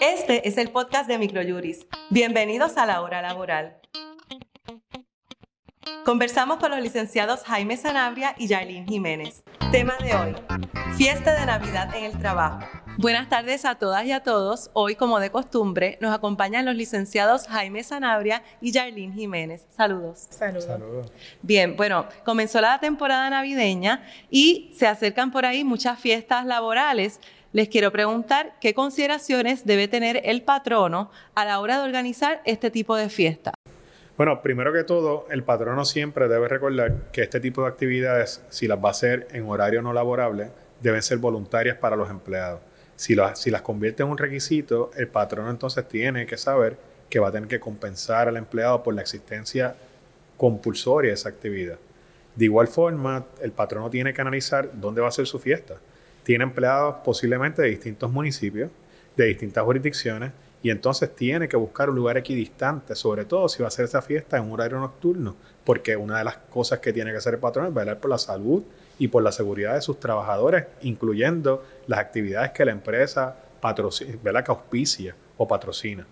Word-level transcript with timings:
Este 0.00 0.48
es 0.48 0.58
el 0.58 0.70
podcast 0.70 1.08
de 1.08 1.18
Microjuris. 1.18 1.84
Bienvenidos 2.10 2.76
a 2.76 2.86
la 2.86 3.00
hora 3.02 3.20
laboral. 3.20 3.78
Conversamos 6.04 6.58
con 6.58 6.70
los 6.70 6.80
licenciados 6.80 7.42
Jaime 7.42 7.76
Sanabria 7.76 8.36
y 8.38 8.46
Yailin 8.46 8.86
Jiménez. 8.86 9.42
Tema 9.72 9.94
de 10.00 10.14
hoy, 10.14 10.36
fiesta 10.96 11.34
de 11.38 11.46
Navidad 11.46 11.92
en 11.96 12.04
el 12.04 12.16
trabajo. 12.16 12.64
Buenas 12.96 13.28
tardes 13.28 13.64
a 13.64 13.76
todas 13.76 14.04
y 14.06 14.12
a 14.12 14.24
todos. 14.24 14.70
Hoy, 14.72 14.94
como 14.96 15.20
de 15.20 15.30
costumbre, 15.30 15.98
nos 16.00 16.12
acompañan 16.12 16.64
los 16.64 16.74
licenciados 16.74 17.46
Jaime 17.46 17.84
Sanabria 17.84 18.42
y 18.60 18.72
Yailin 18.72 19.12
Jiménez. 19.12 19.66
Saludos. 19.68 20.26
Saludos. 20.30 20.66
Bien, 21.42 21.76
bueno, 21.76 22.06
comenzó 22.24 22.60
la 22.60 22.80
temporada 22.80 23.30
navideña 23.30 24.02
y 24.30 24.72
se 24.74 24.86
acercan 24.86 25.30
por 25.30 25.46
ahí 25.46 25.62
muchas 25.62 25.98
fiestas 26.00 26.44
laborales. 26.44 27.20
Les 27.50 27.70
quiero 27.70 27.90
preguntar 27.90 28.56
qué 28.60 28.74
consideraciones 28.74 29.64
debe 29.64 29.88
tener 29.88 30.20
el 30.24 30.42
patrono 30.42 31.10
a 31.34 31.46
la 31.46 31.60
hora 31.60 31.78
de 31.78 31.84
organizar 31.84 32.42
este 32.44 32.70
tipo 32.70 32.94
de 32.94 33.08
fiesta. 33.08 33.54
Bueno, 34.18 34.42
primero 34.42 34.70
que 34.70 34.84
todo, 34.84 35.24
el 35.30 35.42
patrono 35.42 35.86
siempre 35.86 36.28
debe 36.28 36.46
recordar 36.46 37.10
que 37.10 37.22
este 37.22 37.40
tipo 37.40 37.62
de 37.62 37.68
actividades, 37.68 38.42
si 38.50 38.68
las 38.68 38.78
va 38.78 38.88
a 38.88 38.90
hacer 38.90 39.28
en 39.32 39.48
horario 39.48 39.80
no 39.80 39.94
laborable, 39.94 40.50
deben 40.82 41.00
ser 41.00 41.16
voluntarias 41.16 41.78
para 41.78 41.96
los 41.96 42.10
empleados. 42.10 42.60
Si, 42.96 43.14
las, 43.14 43.40
si 43.40 43.50
las 43.50 43.62
convierte 43.62 44.02
en 44.02 44.10
un 44.10 44.18
requisito, 44.18 44.90
el 44.94 45.08
patrono 45.08 45.48
entonces 45.48 45.88
tiene 45.88 46.26
que 46.26 46.36
saber 46.36 46.76
que 47.08 47.18
va 47.18 47.28
a 47.28 47.32
tener 47.32 47.48
que 47.48 47.60
compensar 47.60 48.28
al 48.28 48.36
empleado 48.36 48.82
por 48.82 48.92
la 48.92 49.00
existencia 49.00 49.74
compulsoria 50.36 51.12
de 51.12 51.14
esa 51.14 51.30
actividad. 51.30 51.78
De 52.34 52.44
igual 52.44 52.68
forma, 52.68 53.24
el 53.40 53.52
patrono 53.52 53.88
tiene 53.88 54.12
que 54.12 54.20
analizar 54.20 54.68
dónde 54.74 55.00
va 55.00 55.08
a 55.08 55.12
ser 55.12 55.26
su 55.26 55.38
fiesta. 55.38 55.76
Tiene 56.28 56.44
empleados 56.44 56.96
posiblemente 57.02 57.62
de 57.62 57.68
distintos 57.68 58.12
municipios, 58.12 58.70
de 59.16 59.24
distintas 59.24 59.64
jurisdicciones, 59.64 60.32
y 60.62 60.68
entonces 60.68 61.16
tiene 61.16 61.48
que 61.48 61.56
buscar 61.56 61.88
un 61.88 61.96
lugar 61.96 62.18
equidistante, 62.18 62.94
sobre 62.96 63.24
todo 63.24 63.48
si 63.48 63.62
va 63.62 63.64
a 63.64 63.68
hacer 63.68 63.86
esa 63.86 64.02
fiesta 64.02 64.36
en 64.36 64.44
un 64.44 64.52
horario 64.52 64.78
nocturno, 64.78 65.36
porque 65.64 65.96
una 65.96 66.18
de 66.18 66.24
las 66.24 66.36
cosas 66.36 66.80
que 66.80 66.92
tiene 66.92 67.12
que 67.12 67.16
hacer 67.16 67.32
el 67.32 67.40
patrón 67.40 67.68
es 67.68 67.72
velar 67.72 67.98
por 67.98 68.10
la 68.10 68.18
salud 68.18 68.62
y 68.98 69.08
por 69.08 69.22
la 69.22 69.32
seguridad 69.32 69.72
de 69.72 69.80
sus 69.80 69.98
trabajadores, 70.00 70.66
incluyendo 70.82 71.64
las 71.86 71.98
actividades 71.98 72.50
que 72.50 72.66
la 72.66 72.72
empresa 72.72 73.34
patrocina, 73.62 74.18
auspicia 74.48 75.14
o 75.38 75.48
patrocina. 75.48 76.06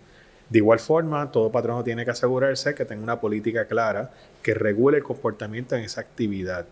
De 0.49 0.61
igual 0.61 0.79
forma, 0.79 1.31
todo 1.31 1.53
patrono 1.53 1.85
tiene 1.85 2.07
que 2.07 2.13
asegurarse 2.13 2.75
que 2.75 2.87
tenga 2.87 3.03
una 3.03 3.21
política 3.21 3.67
clara 3.67 4.11
que 4.43 4.55
regule 4.55 4.97
el 4.97 5.03
comportamiento 5.03 5.77
en 5.77 5.83
esa 5.83 6.01
actividad, 6.01 6.65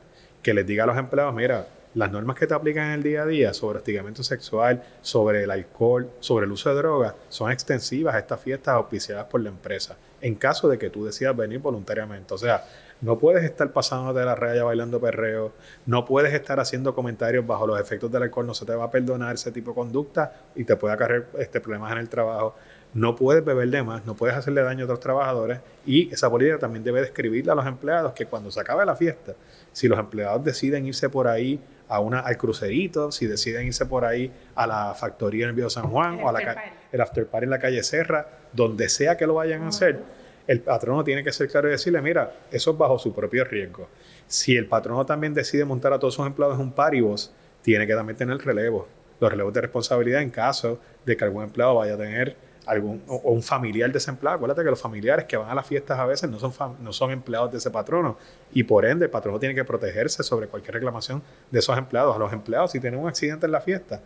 que 0.42 0.54
les 0.54 0.66
diga 0.66 0.84
a 0.84 0.86
los 0.86 0.96
empleados, 0.96 1.34
mira, 1.34 1.66
las 1.94 2.10
normas 2.10 2.36
que 2.36 2.46
te 2.46 2.54
aplican 2.54 2.86
en 2.86 2.92
el 2.92 3.02
día 3.02 3.22
a 3.22 3.26
día 3.26 3.54
sobre 3.54 3.78
hostigamiento 3.78 4.22
sexual, 4.22 4.82
sobre 5.00 5.44
el 5.44 5.50
alcohol, 5.50 6.10
sobre 6.20 6.46
el 6.46 6.52
uso 6.52 6.70
de 6.70 6.76
drogas, 6.76 7.14
son 7.28 7.52
extensivas 7.52 8.14
a 8.14 8.18
estas 8.18 8.40
fiestas 8.40 8.74
auspiciadas 8.74 9.26
por 9.26 9.40
la 9.40 9.48
empresa, 9.48 9.96
en 10.20 10.34
caso 10.34 10.68
de 10.68 10.78
que 10.78 10.90
tú 10.90 11.04
decidas 11.04 11.36
venir 11.36 11.60
voluntariamente. 11.60 12.34
O 12.34 12.38
sea, 12.38 12.64
no 13.00 13.18
puedes 13.18 13.44
estar 13.44 13.70
pasándote 13.72 14.24
la 14.24 14.34
raya 14.34 14.64
bailando 14.64 15.00
perreo, 15.00 15.52
no 15.86 16.04
puedes 16.04 16.32
estar 16.32 16.58
haciendo 16.58 16.94
comentarios 16.94 17.46
bajo 17.46 17.66
los 17.66 17.80
efectos 17.80 18.10
del 18.10 18.22
alcohol, 18.24 18.46
no 18.46 18.54
se 18.54 18.64
te 18.64 18.74
va 18.74 18.84
a 18.84 18.90
perdonar 18.90 19.34
ese 19.34 19.52
tipo 19.52 19.72
de 19.72 19.74
conducta 19.74 20.32
y 20.54 20.64
te 20.64 20.76
puede 20.76 20.94
acarrear 20.94 21.26
este, 21.38 21.60
problemas 21.60 21.92
en 21.92 21.98
el 21.98 22.08
trabajo. 22.08 22.56
No 22.94 23.16
puedes 23.16 23.44
beber 23.44 23.68
de 23.70 23.82
más, 23.82 24.06
no 24.06 24.14
puedes 24.14 24.36
hacerle 24.36 24.62
daño 24.62 24.82
a 24.82 24.84
otros 24.84 25.00
trabajadores 25.00 25.58
y 25.84 26.12
esa 26.12 26.30
política 26.30 26.58
también 26.58 26.84
debe 26.84 27.00
describirle 27.00 27.50
a 27.52 27.54
los 27.56 27.66
empleados 27.66 28.12
que 28.12 28.24
cuando 28.24 28.50
se 28.50 28.60
acabe 28.60 28.86
la 28.86 28.94
fiesta, 28.94 29.34
si 29.72 29.88
los 29.88 29.98
empleados 29.98 30.44
deciden 30.44 30.86
irse 30.86 31.08
por 31.08 31.26
ahí 31.26 31.60
a 31.88 32.00
una, 32.00 32.20
al 32.20 32.36
crucerito, 32.36 33.12
si 33.12 33.26
deciden 33.26 33.66
irse 33.66 33.86
por 33.86 34.04
ahí 34.04 34.32
a 34.54 34.66
la 34.66 34.94
factoría 34.94 35.44
en 35.44 35.50
el 35.50 35.54
Viejo 35.54 35.70
San 35.70 35.88
Juan 35.88 36.20
o 36.22 36.28
a 36.28 36.32
la 36.32 36.64
el 36.92 37.00
after 37.00 37.26
party 37.26 37.44
en 37.44 37.50
la 37.50 37.58
calle 37.58 37.82
Serra, 37.82 38.26
donde 38.52 38.88
sea 38.88 39.16
que 39.16 39.26
lo 39.26 39.34
vayan 39.34 39.62
a 39.62 39.68
hacer, 39.68 39.98
el 40.46 40.60
patrono 40.60 41.02
tiene 41.04 41.24
que 41.24 41.32
ser 41.32 41.48
claro 41.48 41.68
y 41.68 41.72
decirle, 41.72 42.00
mira, 42.00 42.32
eso 42.50 42.72
es 42.72 42.78
bajo 42.78 42.98
su 42.98 43.14
propio 43.14 43.44
riesgo. 43.44 43.88
Si 44.26 44.56
el 44.56 44.66
patrono 44.66 45.04
también 45.04 45.34
decide 45.34 45.64
montar 45.64 45.92
a 45.92 45.98
todos 45.98 46.14
sus 46.14 46.26
empleados 46.26 46.56
en 46.56 46.62
un 46.62 46.72
paribus, 46.72 47.32
tiene 47.62 47.86
que 47.86 47.94
también 47.94 48.16
tener 48.16 48.38
relevo, 48.38 48.86
los 49.20 49.30
relevos 49.30 49.54
de 49.54 49.62
responsabilidad 49.62 50.22
en 50.22 50.30
caso 50.30 50.78
de 51.04 51.16
que 51.16 51.24
algún 51.24 51.44
empleado 51.44 51.76
vaya 51.76 51.94
a 51.94 51.98
tener 51.98 52.36
algún, 52.66 53.02
o, 53.06 53.16
un 53.32 53.42
familiar 53.42 53.90
desempleado. 53.92 54.36
Acuérdate 54.36 54.64
que 54.64 54.70
los 54.70 54.80
familiares 54.80 55.26
que 55.26 55.36
van 55.36 55.48
a 55.48 55.54
las 55.54 55.66
fiestas 55.66 55.98
a 55.98 56.06
veces 56.06 56.30
no 56.30 56.38
son, 56.38 56.52
no 56.80 56.92
son 56.92 57.10
empleados 57.10 57.50
de 57.52 57.58
ese 57.58 57.70
patrono 57.70 58.16
y 58.52 58.62
por 58.64 58.84
ende 58.84 59.06
el 59.06 59.10
patrono 59.10 59.38
tiene 59.38 59.54
que 59.54 59.64
protegerse 59.64 60.22
sobre 60.22 60.48
cualquier 60.48 60.74
reclamación 60.74 61.22
de 61.50 61.58
esos 61.58 61.76
empleados. 61.76 62.16
A 62.16 62.18
los 62.18 62.32
empleados, 62.32 62.72
si 62.72 62.80
tienen 62.80 63.00
un 63.00 63.08
accidente 63.08 63.46
en 63.46 63.52
la 63.52 63.60
fiesta, 63.60 64.00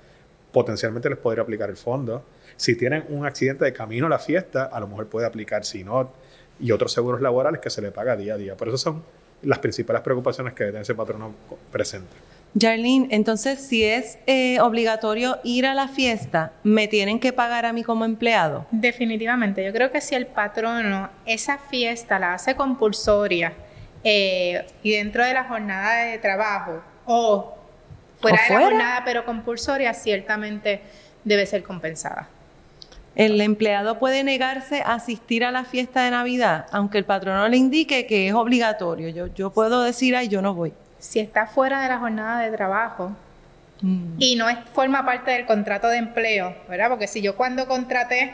potencialmente 0.52 1.08
les 1.08 1.18
podría 1.18 1.42
aplicar 1.42 1.70
el 1.70 1.76
fondo. 1.76 2.22
Si 2.56 2.76
tienen 2.76 3.04
un 3.08 3.26
accidente 3.26 3.64
de 3.64 3.72
camino 3.72 4.06
a 4.06 4.10
la 4.10 4.18
fiesta, 4.18 4.64
a 4.64 4.80
lo 4.80 4.88
mejor 4.88 5.06
puede 5.06 5.26
aplicar 5.26 5.64
SINOT 5.64 6.10
y 6.60 6.72
otros 6.72 6.92
seguros 6.92 7.20
laborales 7.20 7.60
que 7.60 7.70
se 7.70 7.82
le 7.82 7.90
paga 7.90 8.16
día 8.16 8.34
a 8.34 8.36
día. 8.36 8.56
Por 8.56 8.68
eso 8.68 8.78
son 8.78 9.02
las 9.42 9.58
principales 9.60 10.02
preocupaciones 10.02 10.54
que 10.54 10.64
debe 10.64 10.72
tener 10.72 10.82
ese 10.82 10.94
patrono 10.94 11.32
presente. 11.70 12.16
Jarlene, 12.58 13.08
entonces 13.10 13.60
si 13.60 13.84
es 13.84 14.18
eh, 14.26 14.58
obligatorio 14.60 15.38
ir 15.44 15.66
a 15.66 15.74
la 15.74 15.88
fiesta, 15.88 16.52
¿me 16.62 16.88
tienen 16.88 17.20
que 17.20 17.32
pagar 17.32 17.66
a 17.66 17.72
mí 17.72 17.82
como 17.82 18.04
empleado? 18.04 18.66
Definitivamente, 18.70 19.64
yo 19.64 19.72
creo 19.72 19.90
que 19.90 20.00
si 20.00 20.14
el 20.14 20.26
patrono 20.26 21.10
esa 21.26 21.58
fiesta 21.58 22.18
la 22.18 22.34
hace 22.34 22.56
compulsoria 22.56 23.52
eh, 24.02 24.66
y 24.82 24.92
dentro 24.92 25.24
de 25.24 25.34
la 25.34 25.44
jornada 25.44 26.04
de 26.04 26.18
trabajo 26.18 26.82
o 27.04 27.54
fuera, 28.18 28.38
de 28.48 28.54
la 28.54 28.60
jornada 28.60 29.02
pero 29.04 29.24
compulsoria, 29.24 29.92
ciertamente 29.92 30.80
debe 31.24 31.44
ser 31.44 31.62
compensada. 31.62 32.28
El 33.14 33.40
empleado 33.40 33.98
puede 33.98 34.22
negarse 34.22 34.80
a 34.80 34.94
asistir 34.94 35.44
a 35.44 35.50
la 35.50 35.64
fiesta 35.64 36.04
de 36.04 36.12
Navidad, 36.12 36.66
aunque 36.70 36.98
el 36.98 37.04
patrono 37.04 37.48
le 37.48 37.56
indique 37.56 38.06
que 38.06 38.28
es 38.28 38.34
obligatorio. 38.34 39.08
Yo, 39.08 39.26
yo 39.26 39.50
puedo 39.50 39.82
decir, 39.82 40.14
ay, 40.14 40.28
yo 40.28 40.40
no 40.40 40.54
voy 40.54 40.72
si 40.98 41.20
está 41.20 41.46
fuera 41.46 41.82
de 41.82 41.88
la 41.88 41.98
jornada 41.98 42.40
de 42.42 42.56
trabajo 42.56 43.12
mm. 43.80 44.16
y 44.18 44.36
no 44.36 44.48
es, 44.48 44.58
forma 44.72 45.04
parte 45.04 45.30
del 45.30 45.46
contrato 45.46 45.88
de 45.88 45.98
empleo, 45.98 46.54
¿verdad? 46.68 46.88
Porque 46.88 47.06
si 47.06 47.22
yo 47.22 47.36
cuando 47.36 47.66
contraté 47.66 48.32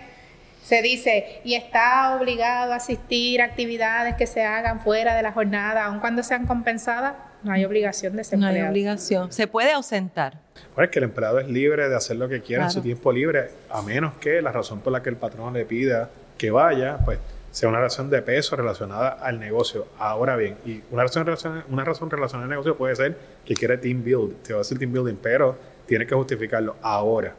se 0.64 0.80
dice 0.80 1.40
y 1.44 1.54
está 1.54 2.16
obligado 2.16 2.72
a 2.72 2.76
asistir 2.76 3.42
a 3.42 3.44
actividades 3.44 4.14
que 4.16 4.26
se 4.26 4.42
hagan 4.42 4.80
fuera 4.80 5.14
de 5.14 5.22
la 5.22 5.32
jornada, 5.32 5.84
aun 5.84 6.00
cuando 6.00 6.22
sean 6.22 6.46
compensadas, 6.46 7.14
no 7.42 7.52
hay 7.52 7.64
obligación 7.66 8.16
de 8.16 8.22
ese 8.22 8.38
No 8.38 8.46
hay 8.46 8.62
obligación. 8.62 9.30
Se 9.30 9.46
puede 9.46 9.72
ausentar. 9.72 10.38
Pues 10.74 10.88
que 10.88 10.98
el 10.98 11.04
empleado 11.04 11.38
es 11.38 11.48
libre 11.48 11.90
de 11.90 11.94
hacer 11.94 12.16
lo 12.16 12.28
que 12.28 12.40
quiera 12.40 12.64
en 12.64 12.70
su 12.70 12.80
tiempo 12.80 13.12
libre, 13.12 13.50
a 13.70 13.82
menos 13.82 14.14
que 14.14 14.40
la 14.40 14.50
razón 14.52 14.80
por 14.80 14.92
la 14.92 15.02
que 15.02 15.10
el 15.10 15.16
patrón 15.16 15.52
le 15.52 15.66
pida 15.66 16.08
que 16.38 16.50
vaya, 16.50 16.98
pues 17.04 17.18
sea 17.54 17.68
una 17.68 17.78
razón 17.78 18.10
de 18.10 18.20
peso 18.20 18.56
relacionada 18.56 19.10
al 19.10 19.38
negocio. 19.38 19.86
Ahora 19.96 20.34
bien, 20.34 20.56
y 20.66 20.82
una 20.90 21.04
razón, 21.04 21.24
relacionada, 21.24 22.42
al 22.42 22.48
negocio 22.48 22.76
puede 22.76 22.96
ser 22.96 23.16
que 23.44 23.54
quiere 23.54 23.78
team 23.78 24.02
build, 24.02 24.42
te 24.42 24.52
va 24.52 24.58
a 24.58 24.62
decir 24.62 24.76
team 24.76 24.92
building, 24.92 25.14
pero 25.22 25.56
tiene 25.86 26.04
que 26.04 26.16
justificarlo 26.16 26.74
ahora. 26.82 27.32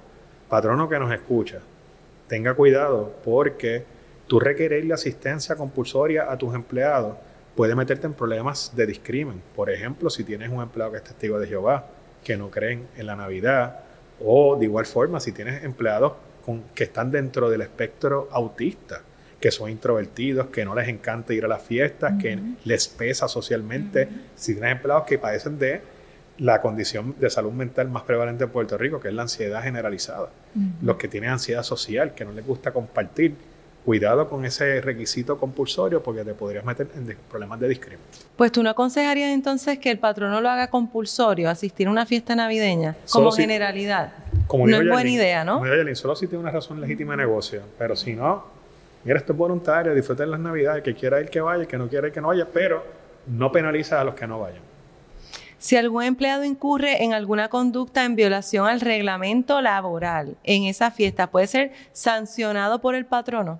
Patrono 0.47 0.87
que 0.87 0.97
nos 0.99 1.11
escucha, 1.11 1.59
tenga 2.29 2.53
cuidado 2.53 3.13
porque 3.25 3.83
tú 4.25 4.39
requerir 4.39 4.85
la 4.85 4.95
asistencia 4.95 5.57
compulsoria 5.57 6.31
a 6.31 6.37
tus 6.37 6.55
empleados 6.55 7.17
puede 7.53 7.75
meterte 7.75 8.07
en 8.07 8.13
problemas 8.13 8.71
de 8.73 8.85
discrimen. 8.85 9.41
Por 9.53 9.69
ejemplo, 9.69 10.09
si 10.09 10.23
tienes 10.23 10.49
un 10.49 10.61
empleado 10.61 10.93
que 10.93 10.99
es 10.99 11.03
testigo 11.03 11.41
de 11.41 11.47
Jehová, 11.47 11.87
que 12.23 12.37
no 12.37 12.49
creen 12.49 12.87
en 12.95 13.07
la 13.07 13.17
Navidad, 13.17 13.81
o 14.23 14.55
de 14.55 14.63
igual 14.63 14.85
forma, 14.85 15.19
si 15.19 15.33
tienes 15.33 15.65
empleados 15.65 16.13
con, 16.45 16.63
que 16.73 16.85
están 16.85 17.11
dentro 17.11 17.49
del 17.49 17.63
espectro 17.63 18.29
autista, 18.31 19.01
que 19.45 19.51
son 19.51 19.69
introvertidos, 19.69 20.47
que 20.47 20.65
no 20.65 20.73
les 20.73 20.87
encanta 20.87 21.31
ir 21.31 21.45
a 21.45 21.47
las 21.47 21.61
fiestas, 21.61 22.15
que 22.19 22.35
les 22.63 22.87
pesa 22.87 23.27
socialmente. 23.27 24.09
Si 24.35 24.53
tienes 24.53 24.71
empleados 24.71 25.03
que 25.03 25.19
padecen 25.19 25.59
de 25.59 25.83
la 26.39 26.59
condición 26.59 27.13
de 27.19 27.29
salud 27.29 27.51
mental 27.51 27.87
más 27.89 28.01
prevalente 28.01 28.45
en 28.45 28.49
Puerto 28.49 28.75
Rico, 28.75 28.99
que 28.99 29.09
es 29.09 29.13
la 29.13 29.21
ansiedad 29.21 29.61
generalizada. 29.61 30.29
Los 30.81 30.95
que 30.95 31.07
tienen 31.07 31.29
ansiedad 31.29 31.61
social, 31.61 32.15
que 32.15 32.25
no 32.25 32.31
les 32.31 32.43
gusta 32.43 32.73
compartir, 32.73 33.35
cuidado 33.85 34.27
con 34.27 34.45
ese 34.45 34.81
requisito 34.81 35.37
compulsorio 35.37 36.01
porque 36.01 36.23
te 36.23 36.33
podrías 36.33 36.65
meter 36.65 36.87
en 36.95 37.15
problemas 37.29 37.59
de 37.59 37.69
discriminación. 37.69 38.27
Pues 38.35 38.51
tú 38.51 38.63
no 38.63 38.71
aconsejarías 38.71 39.29
entonces 39.29 39.77
que 39.77 39.91
el 39.91 39.99
patrono 39.99 40.41
lo 40.41 40.49
haga 40.49 40.71
compulsorio, 40.71 41.51
asistir 41.51 41.85
a 41.85 41.91
una 41.91 42.07
fiesta 42.07 42.35
navideña, 42.35 42.95
como 43.11 43.31
generalidad. 43.31 44.11
no 44.51 44.81
es 44.81 44.89
buena 44.89 45.09
idea, 45.11 45.45
¿no? 45.45 45.61
solo 45.93 46.15
si 46.15 46.25
tiene 46.25 46.41
una 46.41 46.51
razón 46.51 46.81
legítima 46.81 47.13
de 47.13 47.17
negocio, 47.17 47.61
pero 47.77 47.95
si 47.95 48.15
no, 48.15 48.55
mira, 49.05 49.19
esto 49.19 49.31
es 49.31 49.37
voluntario, 49.37 49.95
disfruten 49.95 50.29
las 50.29 50.39
navidades, 50.39 50.83
que 50.83 50.93
quiera 50.93 51.21
ir 51.21 51.29
que 51.29 51.39
vaya, 51.39 51.65
que 51.65 51.77
no 51.77 51.87
quiera 51.87 52.07
ir 52.07 52.13
que 52.13 52.19
no 52.19 52.27
vaya, 52.27 52.45
pero 52.51 52.83
no 53.27 53.51
penaliza 53.51 54.01
a 54.01 54.03
los 54.03 54.15
que 54.15 54.27
no 54.27 54.39
vayan. 54.39 54.61
Si 55.57 55.77
algún 55.77 56.03
empleado 56.03 56.43
incurre 56.43 57.03
en 57.03 57.13
alguna 57.13 57.47
conducta 57.47 58.03
en 58.03 58.15
violación 58.15 58.67
al 58.67 58.81
reglamento 58.81 59.61
laboral 59.61 60.35
en 60.43 60.65
esa 60.65 60.91
fiesta, 60.91 61.27
¿puede 61.27 61.47
ser 61.47 61.71
sancionado 61.93 62.81
por 62.81 62.93
el 62.93 63.05
patrono? 63.05 63.59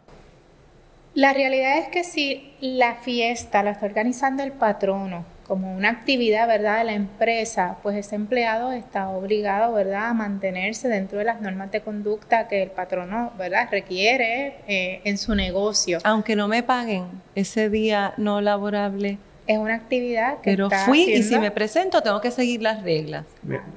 La 1.14 1.34
realidad 1.34 1.78
es 1.78 1.88
que 1.88 2.04
si 2.04 2.54
la 2.60 2.96
fiesta 2.96 3.64
la 3.64 3.72
está 3.72 3.86
organizando 3.86 4.44
el 4.44 4.52
patrono 4.52 5.26
como 5.48 5.76
una 5.76 5.90
actividad, 5.90 6.48
¿verdad?, 6.48 6.80
de 6.80 6.86
la 6.86 6.94
empresa, 6.94 7.78
pues 7.84 7.96
ese 7.96 8.16
empleado 8.16 8.72
está 8.72 9.10
obligado, 9.10 9.74
¿verdad?, 9.74 10.10
a 10.10 10.14
mantenerse 10.14 10.88
dentro 10.88 11.20
de 11.20 11.26
las 11.26 11.42
normas 11.42 11.72
de 11.72 11.82
conducta 11.82 12.48
que 12.48 12.64
el 12.64 12.72
patrono, 12.72 13.32
¿verdad?, 13.38 13.68
requiere 13.72 14.56
eh, 14.68 15.02
en 15.04 15.18
su 15.18 15.36
negocio. 15.36 16.00
Aunque 16.04 16.36
no 16.36 16.48
me 16.48 16.64
paguen 16.64 17.06
ese 17.36 17.70
día 17.70 18.14
no 18.18 18.42
laborable, 18.42 19.20
es 19.48 19.58
una 19.60 19.76
actividad 19.76 20.42
que 20.42 20.52
Pero 20.52 20.70
fui 20.72 21.04
y 21.04 21.22
si 21.22 21.38
me 21.38 21.52
presento 21.52 22.02
tengo 22.02 22.20
que 22.20 22.32
seguir 22.32 22.62
las 22.64 22.82
reglas. 22.82 23.26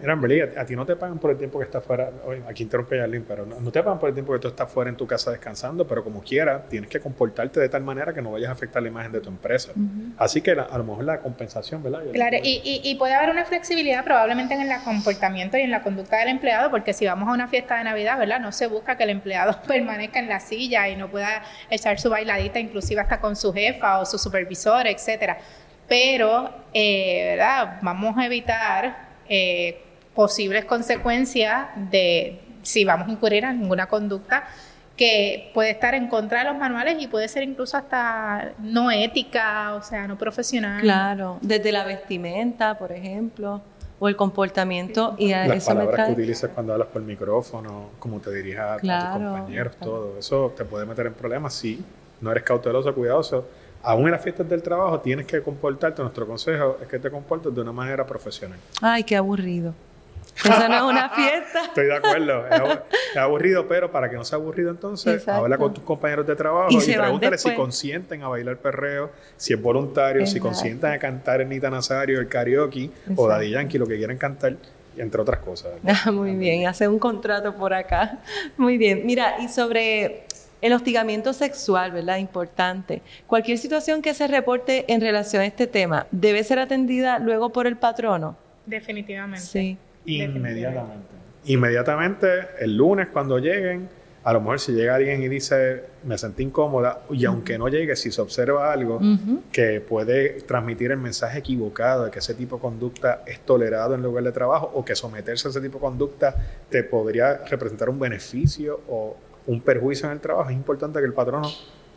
Mira, 0.00 0.12
Ambelí, 0.12 0.40
a, 0.40 0.64
ti 0.64 0.76
no 0.76 0.86
te 0.86 0.96
pagan 0.96 1.18
por 1.18 1.30
el 1.30 1.38
tiempo 1.38 1.58
que 1.58 1.64
estás 1.64 1.84
fuera, 1.84 2.10
oye, 2.24 2.42
aquí 2.48 2.62
interrumpe 2.62 2.96
Yarlin, 2.96 3.24
pero 3.26 3.44
no, 3.46 3.70
te 3.70 3.82
pagan 3.82 3.98
por 3.98 4.08
el 4.08 4.14
tiempo 4.14 4.32
que 4.32 4.38
tú 4.38 4.48
estás 4.48 4.70
fuera 4.70 4.90
en 4.90 4.96
tu 4.96 5.06
casa 5.06 5.30
descansando, 5.30 5.86
pero 5.86 6.04
como 6.04 6.22
quiera, 6.22 6.62
tienes 6.68 6.88
que 6.88 7.00
comportarte 7.00 7.60
de 7.60 7.68
tal 7.68 7.82
manera 7.82 8.14
que 8.14 8.22
no 8.22 8.32
vayas 8.32 8.48
a 8.50 8.52
afectar 8.52 8.82
la 8.82 8.88
imagen 8.88 9.12
de 9.12 9.20
tu 9.20 9.28
empresa. 9.28 9.72
Así 10.16 10.40
que 10.40 10.52
a 10.52 10.78
lo 10.78 10.84
mejor 10.84 11.04
la 11.04 11.20
compensación, 11.20 11.82
¿verdad? 11.82 12.02
claro, 12.12 12.36
y, 12.42 12.80
y, 12.84 12.94
puede 12.96 13.14
haber 13.14 13.30
una 13.30 13.44
flexibilidad 13.44 14.04
probablemente 14.04 14.54
en 14.54 14.60
el 14.60 14.82
comportamiento 14.82 15.56
y 15.58 15.62
en 15.62 15.70
la 15.70 15.82
conducta 15.82 16.18
del 16.18 16.28
empleado, 16.28 16.70
porque 16.70 16.92
si 16.92 17.06
vamos 17.06 17.28
a 17.28 17.32
una 17.32 17.48
fiesta 17.48 17.78
de 17.78 17.84
Navidad, 17.84 18.18
¿verdad? 18.18 18.40
No 18.40 18.52
se 18.52 18.66
busca 18.66 18.96
que 18.96 19.04
el 19.04 19.10
empleado 19.10 19.60
permanezca 19.66 20.18
en 20.18 20.28
la 20.28 20.40
silla 20.40 20.88
y 20.88 20.96
no 20.96 21.08
pueda 21.08 21.42
echar 21.70 21.98
su 21.98 22.10
bailadita, 22.10 22.58
inclusive 22.58 23.00
hasta 23.00 23.20
con 23.20 23.36
su 23.36 23.52
jefa 23.52 23.98
o 23.98 24.06
su 24.06 24.18
supervisor, 24.18 24.86
etcétera 24.86 25.38
pero 25.88 26.50
eh, 26.74 27.30
¿verdad? 27.30 27.78
vamos 27.82 28.16
a 28.18 28.26
evitar 28.26 29.08
eh, 29.28 29.82
posibles 30.14 30.64
consecuencias 30.64 31.68
de 31.90 32.40
si 32.62 32.84
vamos 32.84 33.08
a 33.08 33.12
incurrir 33.12 33.44
en 33.44 33.60
ninguna 33.60 33.86
conducta 33.86 34.44
que 34.96 35.50
puede 35.54 35.70
estar 35.70 35.94
en 35.94 36.08
contra 36.08 36.40
de 36.40 36.46
los 36.46 36.56
manuales 36.56 36.96
y 36.98 37.06
puede 37.06 37.28
ser 37.28 37.44
incluso 37.44 37.76
hasta 37.76 38.52
no 38.58 38.90
ética, 38.90 39.74
o 39.74 39.82
sea, 39.82 40.08
no 40.08 40.18
profesional. 40.18 40.80
Claro, 40.80 41.38
desde 41.40 41.70
la 41.70 41.84
vestimenta, 41.84 42.76
por 42.76 42.90
ejemplo, 42.90 43.62
o 44.00 44.08
el 44.08 44.16
comportamiento 44.16 45.14
y 45.16 45.32
a 45.32 45.46
Las 45.46 45.66
palabras 45.66 46.06
que 46.06 46.12
utilizas 46.12 46.50
cuando 46.52 46.72
hablas 46.72 46.88
por 46.88 47.02
micrófono, 47.02 47.90
cómo 48.00 48.18
te 48.18 48.32
dirijas 48.32 48.78
a 48.82 49.12
tus 49.12 49.24
compañeros, 49.24 49.76
todo 49.76 50.18
eso 50.18 50.52
te 50.56 50.64
puede 50.64 50.84
meter 50.84 51.06
en 51.06 51.14
problemas 51.14 51.54
si 51.54 51.82
no 52.20 52.32
eres 52.32 52.42
cauteloso, 52.42 52.92
cuidadoso 52.92 53.46
aún 53.82 54.06
en 54.06 54.12
las 54.12 54.22
fiestas 54.22 54.48
del 54.48 54.62
trabajo 54.62 55.00
tienes 55.00 55.26
que 55.26 55.42
comportarte, 55.42 56.02
nuestro 56.02 56.26
consejo 56.26 56.78
es 56.82 56.88
que 56.88 56.98
te 56.98 57.10
comportes 57.10 57.54
de 57.54 57.60
una 57.60 57.72
manera 57.72 58.06
profesional. 58.06 58.58
Ay, 58.80 59.04
qué 59.04 59.16
aburrido. 59.16 59.74
Eso 60.44 60.68
no 60.68 60.76
es 60.76 60.82
una 60.82 61.10
fiesta. 61.10 61.64
Estoy 61.64 61.86
de 61.86 61.96
acuerdo. 61.96 62.46
Es, 62.46 63.16
aburrido, 63.16 63.66
pero 63.66 63.90
para 63.90 64.08
que 64.08 64.16
no 64.16 64.24
sea 64.24 64.36
aburrido 64.36 64.70
entonces, 64.70 65.26
habla 65.28 65.58
con 65.58 65.74
tus 65.74 65.84
compañeros 65.84 66.26
de 66.26 66.36
trabajo 66.36 66.68
y, 66.70 66.92
pregúntale 66.92 67.38
si 67.38 67.54
consienten 67.54 68.22
a 68.22 68.28
bailar 68.28 68.56
perreo, 68.58 69.10
si 69.36 69.54
es 69.54 69.60
voluntario, 69.60 70.26
si 70.26 70.40
consienten 70.40 70.92
a 70.92 70.98
cantar 70.98 71.40
el 71.40 71.48
Nita 71.48 71.70
Nazario, 71.70 72.20
el 72.20 72.28
karaoke 72.28 72.90
o 73.16 73.28
Daddy 73.28 73.50
Yankee, 73.50 73.78
lo 73.78 73.86
que 73.86 73.96
quieran 73.96 74.16
cantar 74.16 74.54
entre 74.96 75.20
otras 75.20 75.38
cosas. 75.40 75.72
Ah, 75.86 76.10
muy 76.12 76.34
bien, 76.34 76.66
hace 76.66 76.88
un 76.88 76.98
contrato 76.98 77.54
por 77.54 77.72
acá. 77.72 78.18
Muy 78.56 78.78
bien. 78.78 79.02
Mira, 79.04 79.36
y 79.40 79.48
sobre 79.48 80.24
el 80.60 80.72
hostigamiento 80.72 81.32
sexual, 81.32 81.92
¿verdad? 81.92 82.18
Importante. 82.18 83.02
Cualquier 83.26 83.58
situación 83.58 84.02
que 84.02 84.14
se 84.14 84.26
reporte 84.26 84.84
en 84.92 85.00
relación 85.00 85.42
a 85.42 85.46
este 85.46 85.66
tema 85.66 86.06
debe 86.10 86.42
ser 86.44 86.58
atendida 86.58 87.18
luego 87.18 87.50
por 87.50 87.66
el 87.66 87.76
patrono. 87.76 88.36
Definitivamente. 88.66 89.46
Sí. 89.46 89.78
Inmediatamente. 90.16 91.14
Inmediatamente, 91.44 92.28
el 92.58 92.76
lunes 92.76 93.08
cuando 93.08 93.38
lleguen, 93.38 93.88
a 94.24 94.32
lo 94.32 94.40
mejor 94.40 94.60
si 94.60 94.72
llega 94.72 94.96
alguien 94.96 95.22
y 95.22 95.28
dice, 95.28 95.84
me 96.04 96.18
sentí 96.18 96.42
incómoda, 96.42 97.00
y 97.10 97.24
aunque 97.24 97.56
no 97.56 97.68
llegue, 97.68 97.96
si 97.96 98.10
se 98.10 98.20
observa 98.20 98.72
algo 98.72 99.00
que 99.52 99.80
puede 99.80 100.42
transmitir 100.42 100.90
el 100.90 100.98
mensaje 100.98 101.38
equivocado 101.38 102.06
de 102.06 102.10
que 102.10 102.18
ese 102.18 102.34
tipo 102.34 102.56
de 102.56 102.62
conducta 102.62 103.22
es 103.26 103.40
tolerado 103.40 103.94
en 103.94 104.00
el 104.00 104.06
lugar 104.06 104.24
de 104.24 104.32
trabajo 104.32 104.70
o 104.74 104.84
que 104.84 104.94
someterse 104.94 105.48
a 105.48 105.50
ese 105.50 105.60
tipo 105.60 105.78
de 105.78 105.82
conducta 105.82 106.34
te 106.68 106.82
podría 106.82 107.44
representar 107.46 107.88
un 107.88 107.98
beneficio 107.98 108.80
o 108.88 109.16
un 109.46 109.62
perjuicio 109.62 110.06
en 110.06 110.12
el 110.12 110.20
trabajo, 110.20 110.50
es 110.50 110.56
importante 110.56 110.98
que 110.98 111.06
el 111.06 111.14
patrono 111.14 111.50